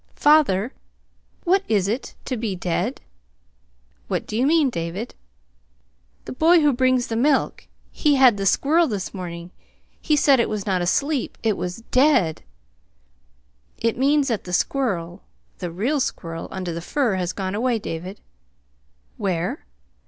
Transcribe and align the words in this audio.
"Father, 0.15 0.73
what 1.43 1.63
is 1.67 1.87
it 1.87 2.15
to 2.25 2.35
be 2.35 2.55
dead?" 2.55 3.01
"What 4.07 4.25
do 4.25 4.35
you 4.35 4.47
mean, 4.47 4.71
David?" 4.71 5.13
"The 6.25 6.31
boy 6.31 6.61
who 6.61 6.73
brings 6.73 7.05
the 7.05 7.15
milk 7.15 7.67
he 7.91 8.15
had 8.15 8.35
the 8.37 8.47
squirrel 8.47 8.87
this 8.87 9.13
morning. 9.13 9.51
He 10.01 10.15
said 10.15 10.39
it 10.39 10.49
was 10.49 10.65
not 10.65 10.81
asleep. 10.81 11.37
It 11.43 11.55
was 11.55 11.83
dead." 11.91 12.41
"It 13.77 13.95
means 13.95 14.29
that 14.29 14.45
the 14.45 14.53
squirrel, 14.53 15.21
the 15.59 15.69
real 15.69 15.99
squirrel 15.99 16.47
under 16.49 16.73
the 16.73 16.81
fur, 16.81 17.13
has 17.17 17.31
gone 17.31 17.53
away, 17.53 17.77
David." 17.77 18.19
"Where?" 19.17 19.67